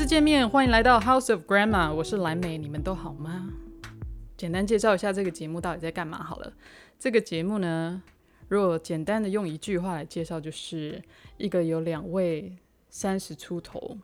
[0.00, 3.50] 次见面，欢迎来到 House of Grandma，我是蓝莓，你们都好吗？
[4.34, 6.50] 简单介绍一下这个节目到底在干嘛好了。
[6.98, 8.02] 这个节目呢，
[8.48, 11.02] 如果简单的用一句话来介绍，就是
[11.36, 12.56] 一个有两位
[12.88, 13.98] 三十出头，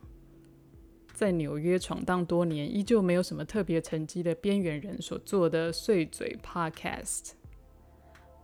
[1.15, 7.31] 在纽约闯荡多年，依旧没有什么特别成绩的边缘人所做的碎嘴 Podcast。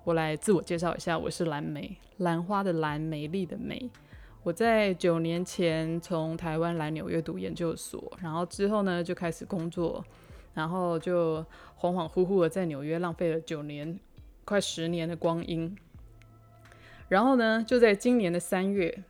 [0.05, 3.91] 我来自我介绍一下，我是蓝莓，兰花的蓝，美丽的美。
[4.45, 10.05] 我在九年前从台湾来纽约读研究所，然后之后呢就开始工作，
[10.53, 11.39] 然后就
[11.79, 13.97] 恍恍惚惚的在纽约浪费了九年，
[14.45, 15.77] 快十年的光阴。
[17.09, 19.05] 然后呢，就在今年的三月，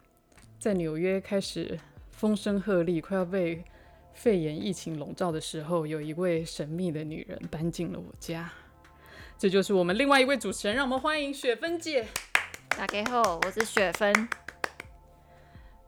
[0.58, 1.78] 在纽约开始
[2.10, 3.64] 风声鹤唳，快要被
[4.12, 8.52] 肺炎疫情笼罩的时候，有一位神秘的女人搬进了我家。
[9.38, 12.06] 这就是我们另外一位主持人，让我们欢迎雪芬姐。
[12.76, 14.41] 大家好，我是雪芬。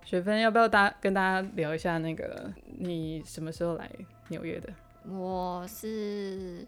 [0.04, 3.90] 雪芬，要不要大跟大家聊一下那个你什么时候来
[4.28, 4.72] 纽约的？
[5.08, 6.66] 我是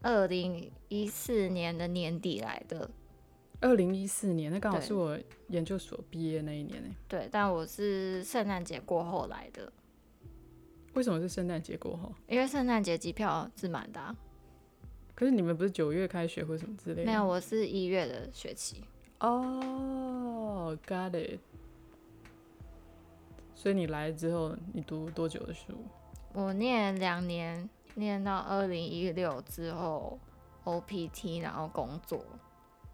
[0.00, 2.88] 二零一四年的年底来的。
[3.60, 5.18] 二零一四年，那刚好是我
[5.48, 6.88] 研究所毕业那一年呢。
[7.08, 9.72] 对，但我是圣诞节过后来的。
[10.94, 12.14] 为什么是圣诞节过后？
[12.28, 14.16] 因为圣诞节机票是满的啊。
[15.16, 17.06] 可是你们不是九月开学或什么之类的？
[17.06, 18.84] 没有，我是一月的学期。
[19.18, 21.40] 哦，oh，got it。
[23.62, 25.66] 所以你来之后，你读多久的书？
[26.32, 30.18] 我念两年，念到二零一六之后
[30.64, 32.24] ，OPT 然后工作。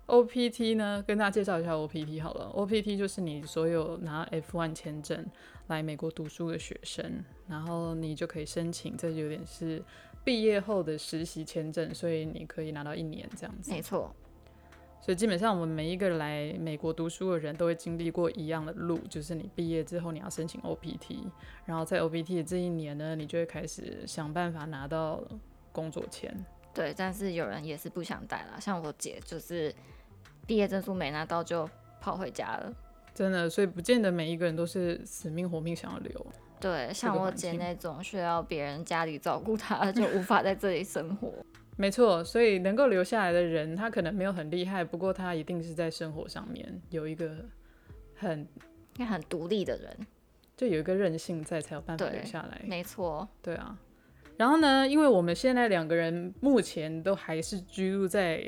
[0.09, 2.53] OPT 呢，跟大家介绍一下 OPT 好了。
[2.55, 5.25] OPT 就是你所有拿 F1 签证
[5.69, 9.83] 来美国读书的学生，然后你就可以申请，这有点是。
[10.23, 13.71] 毕业后的实习签证，所以你可以拿到一年这样子。
[13.71, 14.15] 没错。
[15.01, 21.27] 所以基本上我们每一个来美国读书的人都会经历过一样的路，就是你毕业之后你要申请 OPT，
[21.65, 25.23] 然后在 OPT 的这一年呢，你就会开始想办法拿到
[25.73, 26.33] 工作签。
[26.75, 29.75] 对，但是有人也是不想待了，像我姐就是
[30.47, 31.69] 毕业证书没拿到就
[32.01, 32.73] 跑回家了。
[33.15, 36.27] 真的，所以不见得每一个人都是死命活命想要留。
[36.61, 41.33] 对，像我姐那种需要别人家里照顾她，就无法在这里生活。
[41.79, 47.37] 没错，所以能够留下来的人，他可能没有很厉害，不过他一定是在生活上面有一个
[48.17, 48.47] 很应
[48.99, 49.97] 该很独立的人，
[50.57, 52.61] 就有一个韧性在，才有办法留下来。
[52.67, 53.79] 没错，对啊。
[54.37, 58.45] 然后呢，因为我们现在两个人目前都还是居住在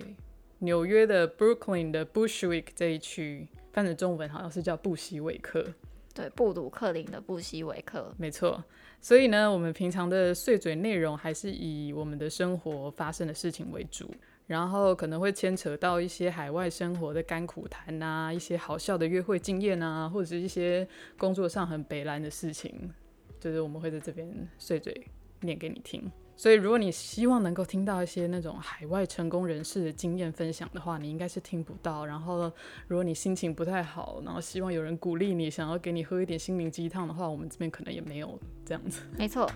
[0.58, 5.64] 纽约的 Brooklyn 的 Bushwick 这一区，翻成中文好像是叫布希维克。
[6.12, 8.62] 对，布鲁克林的布希维克，没错。
[9.00, 14.12] 所以呢，我们平常的碎嘴内容还是以我们的生活发生的事情为主，
[14.47, 22.91] 然后可能会牵扯到一些海外生活的甘苦谈啊，一些好笑的约会经验啊，或者是一些工作上很北烂的事情，
[23.38, 24.28] 就是我们会在这边
[24.59, 25.06] 碎嘴
[25.41, 26.10] 念给你听。
[26.40, 32.06] 所以，如果你希望能够听到一些那种海外成功人士的经验分享的话，你应该是听不到。
[32.06, 32.50] 然后，
[32.86, 39.02] 如果你心情不太好，然后希望有人鼓励你，想要给你喝一点心灵鸡汤的话，我们这边可能也没有这样子。
[39.18, 39.46] 没错。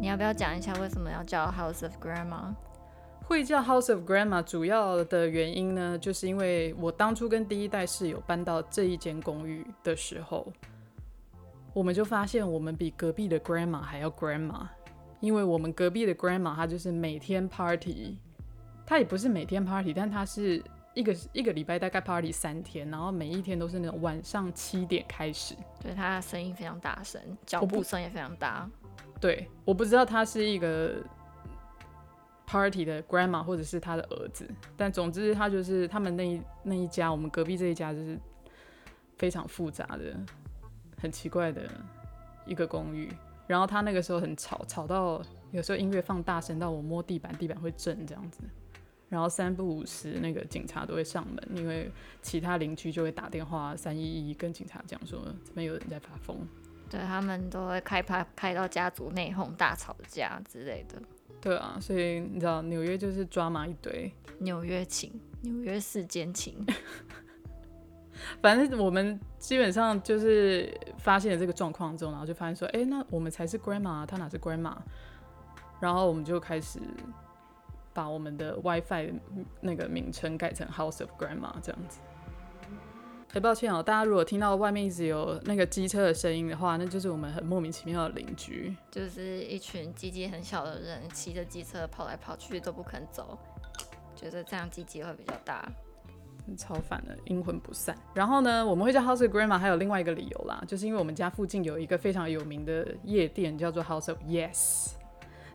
[0.00, 2.52] 你要不要讲一下为什么要叫 House of Grandma？
[3.22, 10.52] 会叫 House of Grandma 主要的原因呢，就是因为我当初跟第一代室友搬到这一间公寓的时候。
[11.74, 14.66] 我们就发现，我们比隔壁的 grandma 还要 grandma，
[15.20, 18.18] 因为我们隔壁的 grandma 她就是每天 party，
[18.84, 20.62] 她也不是每天 party，但她是
[20.92, 25.54] 一个一个礼拜大概 party 三天，然后每一天都是那种晚上七点开始。
[25.80, 28.68] 对，她的声音非常大声，脚步声也非常大。
[29.18, 30.96] 对，我不知道她是一个
[32.46, 34.46] party 的 grandma 或者是她的儿子，
[34.76, 38.18] 但总之她就是他们那一那一家，我们隔壁这一家就是
[39.16, 40.14] 非常复杂的。
[41.02, 41.68] 很奇怪的
[42.46, 43.10] 一个公寓，
[43.48, 45.20] 然后他那个时候很吵，吵到
[45.50, 48.40] 有时候音乐放大声到我摸地板，地板会震这样子。
[49.08, 51.90] 然后三不五时那个警察都会上门，因为
[52.22, 56.38] 其他邻居就会打电话三一一跟警察讲说这边有人在发疯。
[56.88, 61.02] 对，他们都会开趴开到家族内讧、大吵架之类的。
[61.40, 66.64] 对啊，所以你知道纽约就是抓马一堆，纽约情，纽约世间情。
[68.40, 74.74] 反正我们基本上就是发现了这个状况之后，然后就发现说，哎、那我们才是 grandma，他哪是 grandma？
[75.80, 76.78] 然后我们就开始
[77.92, 79.12] 把我们的 WiFi
[79.60, 82.00] 那个名称改成 House of Grandma 这样子。
[83.32, 93.38] 很、抱歉哦、大家如果听到外面一直有那个机车的声音的话，那就是我们很莫名其妙的邻居，就是一群鸡鸡很小的人骑着机车跑来跑去都不肯走，
[94.14, 95.66] 觉得这样鸡鸡会比较大。
[96.56, 97.96] 超烦的，阴魂不散。
[98.14, 104.92] 然后呢，我们会叫 House of Grandma，还有另外一个理由啦，就是因为我们家附近有一个非常有名的夜店，叫做 House of Yes，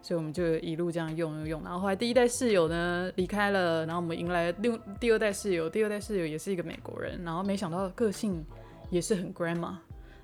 [0.01, 1.63] 所以我们就一路这样用用用。
[1.63, 8.43] 然后后来第一代室友呢离开了，然后我们迎来了另第二代室友，第二代室友也是一个美国人，然后没想到个性
[8.89, 9.75] 也是很 Grandma。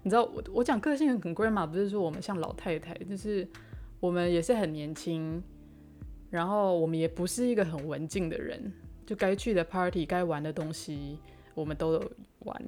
[0.01, 3.47] 你知道我我讲个性很 Grandma，不是说我们像老太太，就是
[3.99, 5.41] 我们也是很年轻，
[6.29, 8.71] 然后我们也不是一个很文静的人。
[9.13, 11.19] 就该去的 party，该玩的东西，
[11.53, 12.59] 我们都有玩，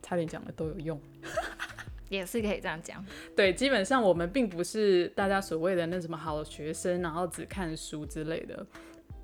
[0.00, 1.00] 差点讲的都有用，
[2.08, 3.04] 也是可以这样讲。
[3.34, 8.64] 对，基本上我们并不是大家所谓的那什么好学生，然后只看书之类的。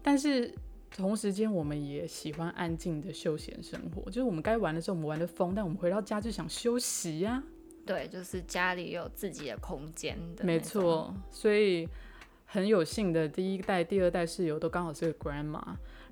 [0.03, 0.53] 但是
[0.91, 4.11] 同时间，我们也喜欢安静的休闲生活。
[4.11, 7.43] 就是我们该玩的时候，我们玩的疯，但我们回到家就想休息呀、啊。
[7.87, 10.45] 对，就是家里有自己的空间的。
[10.45, 11.89] 没错，所以
[12.47, 15.63] 很有幸的，第一代、第二代室友都刚好是个 grandma。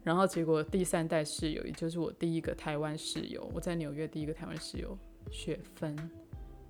[0.05, 4.99] 然后结果第三代室友，也就是我第一个台湾室友，我在纽约第一个台湾室友
[5.31, 5.97] 雪芬，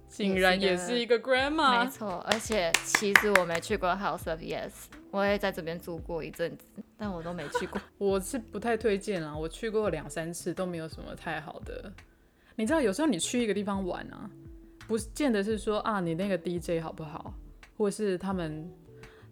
[0.06, 1.84] 竟然也是一个 grandma。
[1.84, 4.72] 没错，而且其实我没去过 House of Yes，
[5.10, 6.64] 我也在这边住过一阵子，
[6.98, 7.80] 但我都没去过。
[7.96, 11.90] 我是不太推荐啊，我去过两三次都没有什么太好的。
[12.54, 14.28] 你知道有时候你去一个地方玩啊，
[14.86, 17.32] 不见得是说啊你那个 DJ 好不好，
[17.78, 18.70] 或是他们。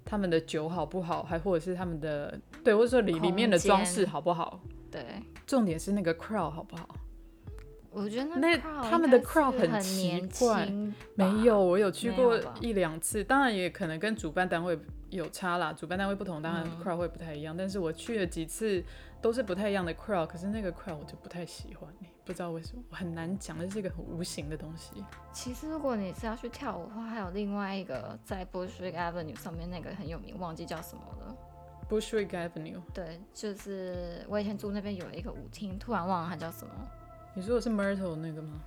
[0.05, 4.61] 他们的酒好不好，还或者是他们的对，或者说里里面的装饰好不好？
[4.91, 5.05] 对，
[5.47, 6.88] 重点是那个 crowd 好不好？
[7.91, 10.64] 我觉得那他们的 crowd 很奇怪，
[11.14, 14.79] 没有，我有去过一两次，当然也可能跟主办单位
[15.11, 18.82] 有差啦，主办单位不同，当然 crowd 会不太一样，嗯、但是我去了几次
[19.20, 21.88] 都是不太一样的 crowd，可是那个 crowd 我就不太喜欢。
[22.25, 25.05] 不知道为什么，我很难讲，这是一个很无形的东西。
[25.32, 31.37] 其实，如果你是要去跳舞的话，还有另外一个在 Bushwick Avenue 上面那个很有名，忘记叫什么了。
[31.88, 32.81] Bushwick Avenue。
[32.94, 36.72] 对，就是我以前住那边有一个舞厅，突然忘了它叫什么。
[37.34, 38.61] 你说的是 Myrtle 那个吗？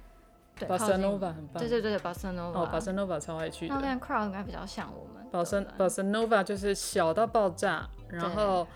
[0.55, 1.57] 对，Bossa Nova 很棒。
[1.57, 2.51] 对对对，Bossa Nova。
[2.53, 3.73] 哦，Bossa Nova 超爱去的。
[3.73, 5.25] 那边 crowd 应该比较像我们。
[5.31, 8.67] Bossa Bossa Nova 就是小到爆炸，然后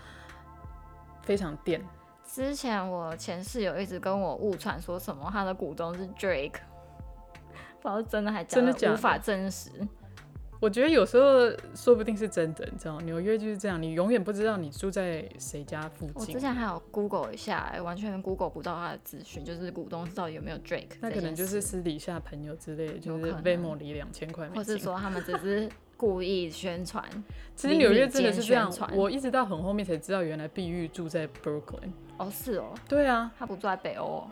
[1.22, 1.84] 非常电。
[2.30, 6.60] 之前我前室友一直跟我误传说什么他的股东是 Drake，
[7.80, 9.70] 不知道真的还假的，真的无法证实。
[10.60, 16.14] 我觉得有时候说不定是真的，你知道，纽约就是这样，你永远不知道你住在谁家附近。
[16.16, 20.98] 我之前还有 Google 一下，完全 Google 不到他的资讯，就是股东到底有没有 Drake。
[21.00, 25.68] 那可能就是私底下朋友之类的，就是 Venmo 里两千块，或是说他们只是。
[25.98, 27.04] 故意宣传，
[27.56, 28.72] 其实纽约真的是这样。
[28.92, 31.90] 我一直到很后面才知道，原来碧玉住在 Brooklyn。
[32.16, 32.72] 哦，是哦。
[32.88, 34.30] 对啊，他不住在北欧哦。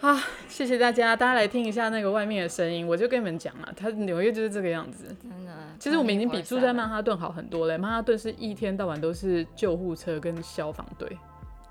[0.00, 0.18] 啊，
[0.48, 2.86] 谢谢大家，大家来听一下那个外面的声音。
[2.86, 5.14] 我就跟你们讲了，他纽约就是这个样子。
[5.22, 5.52] 真的。
[5.78, 7.78] 其实我们已经比住在曼哈顿好很多了。
[7.78, 11.18] 曼哈顿是一天到晚都是救护车跟消防队。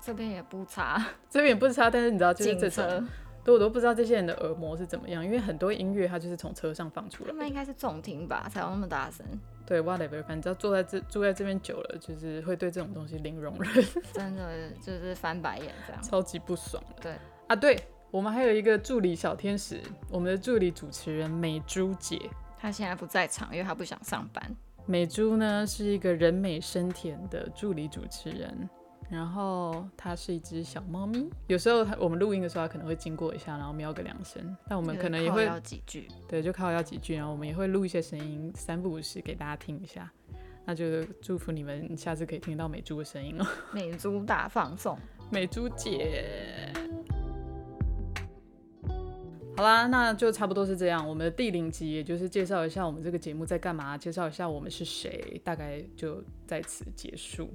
[0.00, 3.02] 这边也不差，这边也不差，但是你知道，就是这
[3.48, 3.54] 种。
[3.54, 7.30] 我都不知道这些人的耳膜是怎么样，因为很多音乐它就是从车上放出来。
[7.30, 9.24] 他们应该是重听吧，才有那么大声。
[9.66, 13.84] 对，whatever，反正坐在这住在这边久了，就是会对这种东西零容忍。
[14.14, 16.82] 真的就是翻白眼这样，超级不爽。
[17.00, 17.14] 对
[17.48, 17.78] 啊，对
[18.10, 19.80] 我们还有一个助理小天使，
[20.10, 22.18] 我们的助理主持人美珠姐，
[22.58, 24.56] 她现在不在场，因为她不想上班。
[24.86, 28.68] 美珠呢是一个人美声甜的助理主持人。
[29.10, 34.56] 然后它是一只小猫咪，有时候我们录音的时候，它可能会经过一下，然后喵个两声。
[34.68, 37.14] 但我们可能也会几句，对，就靠要几句。
[37.14, 40.10] 然后我们也会录一些声音，三不五时给大家听一下。
[40.66, 43.46] 那就祝福你们下次可以听到美珠的声音哦。
[43.72, 44.98] 美珠大放送，
[45.32, 46.70] 美珠姐。
[49.56, 51.08] 好啦，那就差不多是这样。
[51.08, 57.48] 我们的第零集，也就是介绍一下我们这个节目在干嘛，介绍一下我们是谁，大概就在此结束。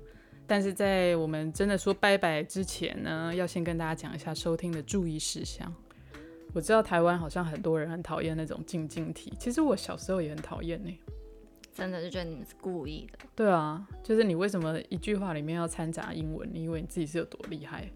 [0.46, 5.74] 但是在我们真的说拜拜之前呢，要先跟大家讲一下收听的注意事项。
[6.54, 10.92] 我知道台湾好像很多人很讨厌那种静静体，其实我小时候也很讨厌呢。
[11.74, 13.20] 真的就觉得你们是故意的。
[13.36, 16.48] 对啊，就是你为什么一句话里面要掺杂英文？
[16.54, 17.90] 你以为你自己是有多厉害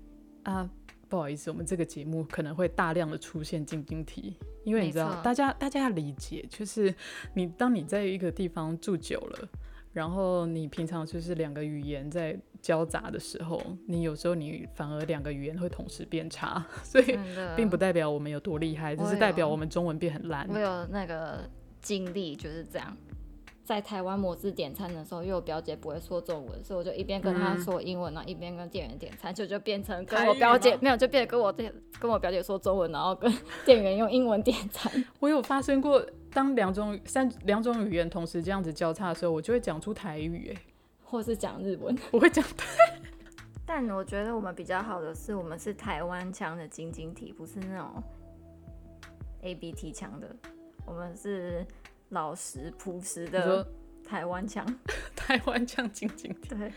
[0.44, 0.68] 啊？
[1.08, 6.94] 不好意思，我们这个节目可能会大量的出现晶晶体，因为你知道，大家大家要理解，就是
[7.36, 9.48] 你当你在一个地方住久了。
[9.98, 17.18] 然后你平常就是两个语言在交杂的时候，你有时候你反而两个语言会同时变差，所以
[17.56, 20.48] 并不代表我们有多厉害，只是代表我们中文变很烂。
[20.52, 21.50] 我有那个
[21.82, 22.96] 经历就是这样，
[23.64, 31.52] 在台湾模式点餐的时候，因为我表姐不会说中文，所以我就一边跟她说英文，然后一边跟店员点餐，就就变成跟我表姐没有，就变成跟我
[32.00, 33.34] 跟我表姐说中文，然后跟
[33.66, 35.04] 店员用英文点餐。
[35.20, 36.06] 我有发生过。
[36.38, 40.62] 当两种三两种语言同时这样子交叉的时候，我就会讲出台语，哎，
[41.04, 42.64] 或是讲日文， 我会讲对，
[43.66, 48.04] 但我觉得我们比较好的是，我们是台湾腔的晶晶体，不是那种
[49.42, 50.28] A B T 腔的。
[50.86, 51.66] 我们是
[52.10, 53.68] 老实朴实的
[54.08, 54.64] 台湾腔，
[55.18, 56.50] 台湾腔晶晶体。
[56.50, 56.72] 对。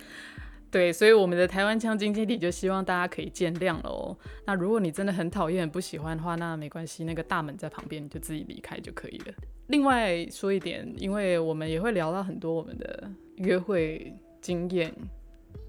[0.71, 4.17] 对，所以我们的台湾腔晶晶体就希望大家可以见谅了哦。
[4.47, 9.35] 那如果你真的很讨厌、不喜欢的话，那没关系，那个大门在旁边，你就自己离开就可以了。
[9.67, 14.95] 另外说一点，因为我们也会聊到很多我们的约会经验，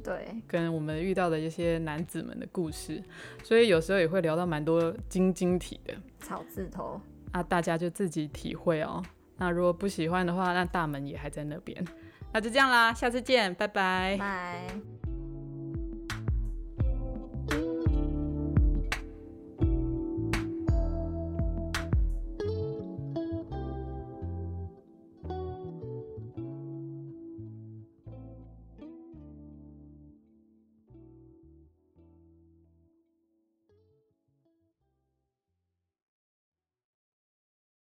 [0.03, 3.01] 对，跟我们遇到的一些男子们的故事，
[3.43, 9.03] 所以有时候也会聊到蛮多晶晶体的草字头啊，大家就自己体会哦。
[9.37, 11.83] 那如果不喜欢的话，那大门也还在那边。
[12.33, 14.15] 那就这样啦，下次见，拜拜。
[14.19, 15.00] 拜。